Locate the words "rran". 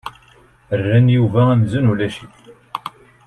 0.79-1.07